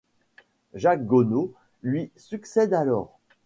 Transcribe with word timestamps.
Jacques 0.73 1.05
Gonot 1.05 1.53
lui 1.83 2.09
succède 2.15 2.73
alors. 2.73 3.19